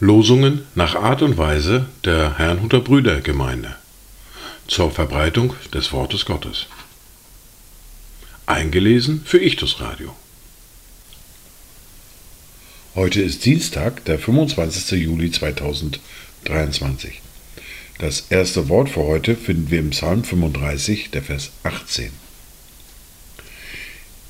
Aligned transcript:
Losungen 0.00 0.66
nach 0.74 0.96
Art 0.96 1.22
und 1.22 1.38
Weise 1.38 1.86
der 2.04 2.38
Herrnhuter 2.38 2.80
Brüdergemeinde 2.80 3.76
zur 4.66 4.90
Verbreitung 4.90 5.54
des 5.72 5.92
Wortes 5.92 6.24
Gottes. 6.24 6.66
Eingelesen 8.46 9.22
für 9.24 9.38
Ichtus 9.38 9.80
Radio. 9.80 10.16
Heute 12.96 13.20
ist 13.20 13.44
Dienstag, 13.44 14.04
der 14.06 14.18
25. 14.18 15.00
Juli 15.00 15.30
2023. 15.30 17.20
Das 17.98 18.24
erste 18.30 18.68
Wort 18.68 18.88
für 18.88 19.04
heute 19.04 19.36
finden 19.36 19.70
wir 19.70 19.78
im 19.78 19.90
Psalm 19.90 20.24
35, 20.24 21.10
der 21.10 21.22
Vers 21.22 21.50
18. 21.62 22.10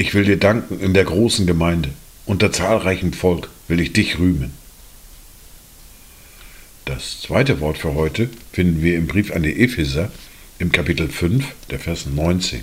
Ich 0.01 0.15
will 0.15 0.25
dir 0.25 0.37
danken 0.37 0.79
in 0.79 0.95
der 0.95 1.03
großen 1.03 1.45
Gemeinde, 1.45 1.91
unter 2.25 2.53
zahlreichem 2.53 3.13
Volk 3.13 3.51
will 3.67 3.81
ich 3.81 3.93
dich 3.93 4.21
rühmen. 4.21 4.53
Das 6.85 7.21
zweite 7.21 7.59
Wort 7.59 7.79
für 7.79 7.95
heute 7.95 8.31
finden 8.53 8.81
wir 8.81 8.97
im 8.97 9.09
Brief 9.09 9.33
an 9.33 9.43
die 9.43 9.61
Epheser 9.61 10.13
im 10.61 10.71
Kapitel 10.71 11.09
5, 11.09 11.45
der 11.71 11.81
Vers 11.81 12.07
19. 12.07 12.61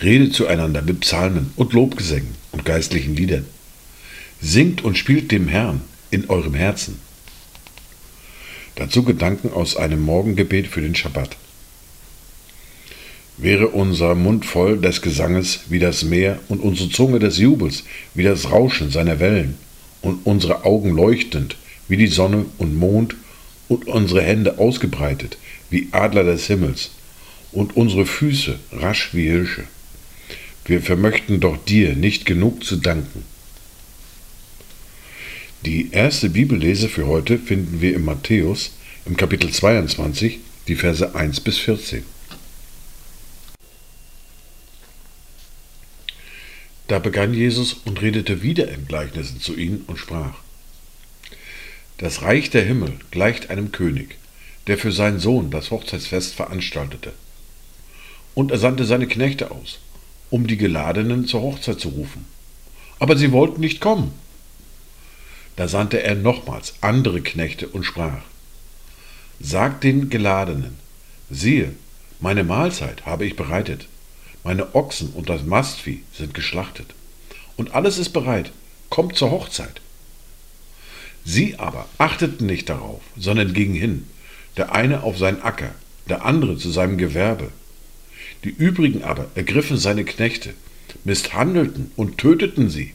Redet 0.00 0.32
zueinander 0.32 0.82
mit 0.82 1.00
Psalmen 1.00 1.52
und 1.56 1.72
Lobgesängen 1.72 2.36
und 2.52 2.64
geistlichen 2.64 3.16
Liedern. 3.16 3.46
Singt 4.40 4.84
und 4.84 4.96
spielt 4.96 5.32
dem 5.32 5.48
Herrn 5.48 5.80
in 6.12 6.30
eurem 6.30 6.54
Herzen. 6.54 7.00
Dazu 8.76 9.02
Gedanken 9.02 9.52
aus 9.52 9.76
einem 9.76 10.02
Morgengebet 10.02 10.68
für 10.68 10.82
den 10.82 10.94
Schabbat. 10.94 11.36
Wäre 13.42 13.66
unser 13.70 14.14
Mund 14.14 14.46
voll 14.46 14.78
des 14.78 15.02
Gesanges 15.02 15.62
wie 15.68 15.80
das 15.80 16.04
Meer 16.04 16.38
und 16.46 16.60
unsere 16.60 16.90
Zunge 16.90 17.18
des 17.18 17.38
Jubels 17.38 17.82
wie 18.14 18.22
das 18.22 18.52
Rauschen 18.52 18.92
seiner 18.92 19.18
Wellen 19.18 19.56
und 20.00 20.24
unsere 20.24 20.64
Augen 20.64 20.94
leuchtend 20.94 21.56
wie 21.88 21.96
die 21.96 22.06
Sonne 22.06 22.46
und 22.58 22.76
Mond 22.76 23.16
und 23.66 23.88
unsere 23.88 24.22
Hände 24.22 24.58
ausgebreitet 24.58 25.38
wie 25.70 25.88
Adler 25.90 26.22
des 26.22 26.46
Himmels 26.46 26.92
und 27.50 27.76
unsere 27.76 28.06
Füße 28.06 28.60
rasch 28.70 29.10
wie 29.12 29.24
Hirsche. 29.24 29.64
Wir 30.64 30.80
vermöchten 30.80 31.40
doch 31.40 31.56
dir 31.64 31.96
nicht 31.96 32.26
genug 32.26 32.62
zu 32.62 32.76
danken. 32.76 33.24
Die 35.66 35.88
erste 35.90 36.30
Bibellese 36.30 36.88
für 36.88 37.08
heute 37.08 37.38
finden 37.38 37.80
wir 37.80 37.96
in 37.96 38.04
Matthäus 38.04 38.76
im 39.04 39.16
Kapitel 39.16 39.50
22, 39.50 40.38
die 40.68 40.76
Verse 40.76 41.16
1 41.16 41.40
bis 41.40 41.58
14. 41.58 42.04
Da 46.92 46.98
begann 46.98 47.32
Jesus 47.32 47.72
und 47.86 48.02
redete 48.02 48.42
wieder 48.42 48.68
in 48.68 48.86
Gleichnissen 48.86 49.40
zu 49.40 49.56
ihnen 49.56 49.82
und 49.86 49.96
sprach, 49.96 50.34
Das 51.96 52.20
Reich 52.20 52.50
der 52.50 52.64
Himmel 52.66 52.98
gleicht 53.10 53.48
einem 53.48 53.72
König, 53.72 54.18
der 54.66 54.76
für 54.76 54.92
seinen 54.92 55.18
Sohn 55.18 55.50
das 55.50 55.70
Hochzeitsfest 55.70 56.34
veranstaltete. 56.34 57.14
Und 58.34 58.50
er 58.50 58.58
sandte 58.58 58.84
seine 58.84 59.06
Knechte 59.06 59.52
aus, 59.52 59.78
um 60.28 60.46
die 60.46 60.58
Geladenen 60.58 61.24
zur 61.24 61.40
Hochzeit 61.40 61.80
zu 61.80 61.88
rufen. 61.88 62.26
Aber 62.98 63.16
sie 63.16 63.32
wollten 63.32 63.62
nicht 63.62 63.80
kommen. 63.80 64.12
Da 65.56 65.68
sandte 65.68 66.02
er 66.02 66.14
nochmals 66.14 66.74
andere 66.82 67.22
Knechte 67.22 67.68
und 67.68 67.84
sprach, 67.84 68.20
Sagt 69.40 69.82
den 69.82 70.10
Geladenen, 70.10 70.76
siehe, 71.30 71.72
meine 72.20 72.44
Mahlzeit 72.44 73.06
habe 73.06 73.24
ich 73.24 73.34
bereitet, 73.34 73.88
meine 74.44 74.74
Ochsen 74.74 75.10
und 75.10 75.28
das 75.28 75.44
Mastvieh 75.44 76.02
sind 76.12 76.34
geschlachtet. 76.34 76.94
Und 77.56 77.74
alles 77.74 77.98
ist 77.98 78.10
bereit. 78.10 78.52
Kommt 78.90 79.16
zur 79.16 79.30
Hochzeit. 79.30 79.80
Sie 81.24 81.56
aber 81.58 81.88
achteten 81.98 82.46
nicht 82.46 82.68
darauf, 82.68 83.00
sondern 83.16 83.54
gingen 83.54 83.74
hin, 83.74 84.06
der 84.56 84.74
eine 84.74 85.02
auf 85.02 85.18
seinen 85.18 85.42
Acker, 85.42 85.74
der 86.08 86.24
andere 86.24 86.56
zu 86.56 86.70
seinem 86.70 86.98
Gewerbe. 86.98 87.50
Die 88.44 88.50
übrigen 88.50 89.04
aber 89.04 89.28
ergriffen 89.34 89.78
seine 89.78 90.04
Knechte, 90.04 90.54
misshandelten 91.04 91.92
und 91.96 92.18
töteten 92.18 92.68
sie. 92.70 92.92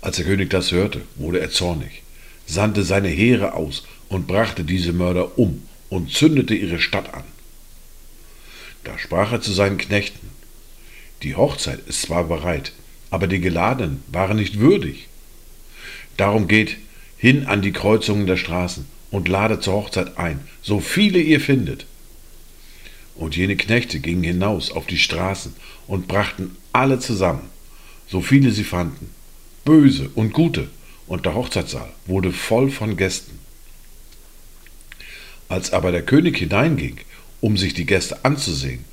Als 0.00 0.16
der 0.16 0.26
König 0.26 0.50
das 0.50 0.72
hörte, 0.72 1.02
wurde 1.16 1.40
er 1.40 1.50
zornig, 1.50 2.02
sandte 2.46 2.82
seine 2.82 3.08
Heere 3.08 3.54
aus 3.54 3.84
und 4.08 4.26
brachte 4.26 4.64
diese 4.64 4.92
Mörder 4.92 5.38
um 5.38 5.62
und 5.88 6.12
zündete 6.12 6.54
ihre 6.54 6.80
Stadt 6.80 7.14
an. 7.14 7.24
Da 8.88 8.98
sprach 8.98 9.32
er 9.32 9.42
zu 9.42 9.52
seinen 9.52 9.76
Knechten, 9.76 10.30
die 11.22 11.34
Hochzeit 11.34 11.80
ist 11.88 12.00
zwar 12.00 12.24
bereit, 12.24 12.72
aber 13.10 13.26
die 13.26 13.38
Geladenen 13.38 14.02
waren 14.06 14.38
nicht 14.38 14.60
würdig. 14.60 15.08
Darum 16.16 16.48
geht 16.48 16.78
hin 17.18 17.44
an 17.46 17.60
die 17.60 17.72
Kreuzungen 17.72 18.26
der 18.26 18.38
Straßen 18.38 18.86
und 19.10 19.28
ladet 19.28 19.62
zur 19.62 19.74
Hochzeit 19.74 20.16
ein, 20.16 20.40
so 20.62 20.80
viele 20.80 21.18
ihr 21.18 21.38
findet. 21.38 21.84
Und 23.14 23.36
jene 23.36 23.56
Knechte 23.56 24.00
gingen 24.00 24.22
hinaus 24.22 24.72
auf 24.72 24.86
die 24.86 24.96
Straßen 24.96 25.54
und 25.86 26.08
brachten 26.08 26.56
alle 26.72 26.98
zusammen, 26.98 27.50
so 28.08 28.22
viele 28.22 28.52
sie 28.52 28.64
fanden, 28.64 29.10
böse 29.66 30.08
und 30.14 30.32
gute, 30.32 30.70
und 31.06 31.26
der 31.26 31.34
Hochzeitssaal 31.34 31.92
wurde 32.06 32.32
voll 32.32 32.70
von 32.70 32.96
Gästen. 32.96 33.38
Als 35.50 35.74
aber 35.74 35.92
der 35.92 36.06
König 36.06 36.38
hineinging, 36.38 37.00
um 37.40 37.56
sich 37.56 37.74
die 37.74 37.86
Gäste 37.86 38.24
anzusehen, 38.24 38.84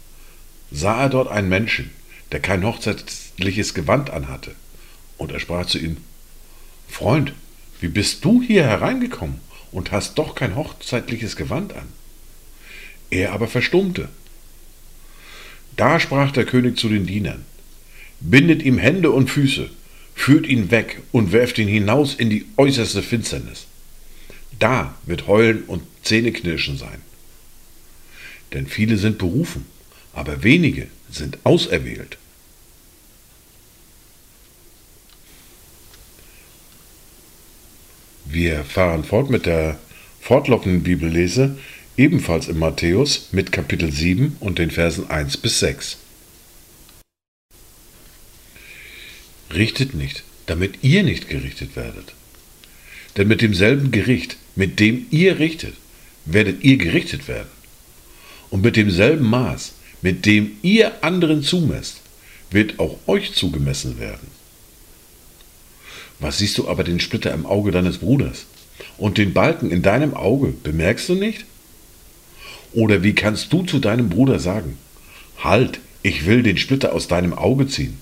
sah 0.72 1.04
er 1.04 1.10
dort 1.10 1.30
einen 1.30 1.50
Menschen, 1.50 1.92
der 2.32 2.40
kein 2.40 2.64
hochzeitliches 2.66 3.74
Gewand 3.74 4.10
anhatte. 4.10 4.56
Und 5.18 5.32
er 5.32 5.40
sprach 5.40 5.66
zu 5.66 5.80
ihm, 5.80 5.98
Freund, 6.88 7.34
wie 7.80 7.88
bist 7.88 8.24
du 8.26 8.42
hier 8.42 8.64
hereingekommen 8.64 9.40
und 9.72 9.92
hast 9.92 10.18
doch 10.18 10.36
kein 10.36 10.56
hochzeitliches 10.56 11.36
Gewand 11.36 11.74
an? 11.74 11.88
Er 13.10 13.34
aber 13.34 13.48
verstummte. 13.48 14.10
Da 15.76 16.00
sprach 16.00 16.32
der 16.32 16.46
König 16.46 16.78
zu 16.78 16.90
den 16.90 17.06
Dienern, 17.06 17.46
bindet 18.20 18.64
ihm 18.64 18.78
Hände 18.78 19.12
und 19.12 19.30
Füße, 19.30 19.70
führt 20.14 20.48
ihn 20.48 20.72
weg 20.72 21.02
und 21.12 21.32
werft 21.32 21.58
ihn 21.58 21.68
hinaus 21.68 22.16
in 22.16 22.30
die 22.30 22.46
äußerste 22.58 23.04
Finsternis. 23.04 23.68
Da 24.58 24.96
wird 25.06 25.28
Heulen 25.28 25.64
und 25.64 25.84
Zähneknirschen 26.04 26.78
sein 26.78 27.02
denn 28.56 28.68
viele 28.68 28.98
sind 28.98 29.18
berufen, 29.18 29.66
aber 30.14 30.42
wenige 30.42 30.88
sind 31.12 31.40
auserwählt. 31.44 32.18
Wir 38.24 38.64
fahren 38.64 39.04
fort 39.04 39.30
mit 39.30 39.46
der 39.46 39.78
fortlaufenden 40.22 40.84
Bibellese, 40.84 41.58
ebenfalls 41.98 42.48
in 42.48 42.58
Matthäus 42.58 43.28
mit 43.34 43.52
Kapitel 43.52 43.92
7 43.92 44.38
und 44.40 44.58
den 44.58 44.72
Versen 44.72 45.10
1 45.10 45.36
bis 45.38 45.60
6. 45.60 45.98
Richtet 49.54 49.94
nicht, 49.94 50.24
damit 50.46 50.82
ihr 50.82 51.04
nicht 51.04 51.28
gerichtet 51.28 51.76
werdet. 51.76 52.14
Denn 53.18 53.28
mit 53.28 53.42
demselben 53.42 53.92
Gericht, 53.92 54.38
mit 54.56 54.80
dem 54.80 55.08
ihr 55.12 55.40
richtet, 55.40 55.76
werdet 56.24 56.64
ihr 56.64 56.78
gerichtet 56.78 57.28
werden 57.28 57.55
und 58.50 58.62
mit 58.64 58.76
demselben 58.76 59.30
Maß, 59.30 59.74
mit 60.02 60.26
dem 60.26 60.58
ihr 60.62 61.04
anderen 61.04 61.44
zumesst, 61.44 62.02
wird 62.52 62.80
auch 62.80 62.98
euch 63.08 63.34
zugemessen 63.34 64.00
werden. 64.00 64.28
Was 66.20 66.38
siehst 66.38 66.58
du 66.58 66.68
aber 66.68 66.84
den 66.84 67.00
Splitter 67.00 67.34
im 67.34 67.46
Auge 67.46 67.72
deines 67.72 67.98
Bruders 67.98 68.46
und 68.98 69.18
den 69.18 69.34
Balken 69.34 69.72
in 69.72 69.82
deinem 69.82 70.14
Auge, 70.14 70.54
bemerkst 70.64 71.10
du 71.10 71.16
nicht? 71.16 71.46
Oder 72.72 73.04
wie 73.04 73.14
kannst 73.14 73.52
du 73.52 73.64
zu 73.64 73.80
deinem 73.80 74.10
Bruder 74.10 74.40
sagen, 74.40 74.78
Halt, 75.44 75.80
ich 76.02 76.26
will 76.26 76.44
den 76.44 76.58
Splitter 76.58 76.94
aus 76.94 77.08
deinem 77.08 77.34
Auge 77.34 77.68
ziehen. 77.68 77.98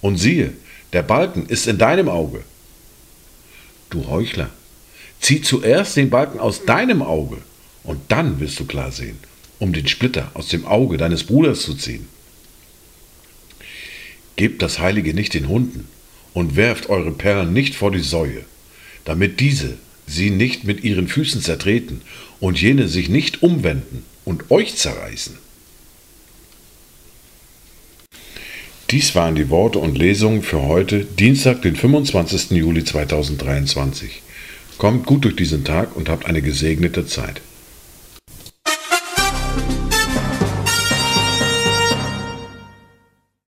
Und 0.00 0.16
siehe, 0.16 0.52
der 0.92 1.02
Balken 1.02 1.46
ist 1.46 1.66
in 1.66 1.78
deinem 1.78 2.08
Auge. 2.08 2.42
Du 3.90 4.06
Heuchler, 4.08 4.50
zieh 5.20 5.42
zuerst 5.42 5.96
den 5.96 6.10
Balken 6.10 6.38
aus 6.40 6.64
deinem 6.64 7.02
Auge, 7.02 7.38
und 7.84 8.00
dann 8.08 8.38
wirst 8.38 8.60
du 8.60 8.66
klar 8.66 8.92
sehen, 8.92 9.18
um 9.58 9.72
den 9.72 9.88
Splitter 9.88 10.30
aus 10.34 10.48
dem 10.48 10.66
Auge 10.66 10.96
deines 10.96 11.24
Bruders 11.24 11.62
zu 11.62 11.74
ziehen. 11.74 12.06
Gebt 14.36 14.62
das 14.62 14.78
Heilige 14.78 15.14
nicht 15.14 15.34
den 15.34 15.48
Hunden 15.48 15.88
und 16.32 16.56
werft 16.56 16.88
eure 16.88 17.10
Perlen 17.10 17.52
nicht 17.52 17.74
vor 17.74 17.90
die 17.90 18.00
Säue, 18.00 18.44
damit 19.04 19.40
diese 19.40 19.76
sie 20.06 20.30
nicht 20.30 20.64
mit 20.64 20.84
ihren 20.84 21.08
Füßen 21.08 21.42
zertreten 21.42 22.00
und 22.40 22.60
jene 22.60 22.88
sich 22.88 23.08
nicht 23.08 23.42
umwenden 23.42 24.04
und 24.24 24.50
euch 24.50 24.76
zerreißen. 24.76 25.38
Dies 28.90 29.14
waren 29.14 29.34
die 29.34 29.50
Worte 29.50 29.80
und 29.80 29.98
Lesungen 29.98 30.42
für 30.42 30.62
heute, 30.62 31.04
Dienstag, 31.04 31.60
den 31.60 31.76
25. 31.76 32.52
Juli 32.52 32.84
2023. 32.84 34.22
Kommt 34.78 35.04
gut 35.04 35.24
durch 35.24 35.36
diesen 35.36 35.64
Tag 35.64 35.94
und 35.94 36.08
habt 36.08 36.24
eine 36.24 36.40
gesegnete 36.40 37.04
Zeit. 37.06 37.42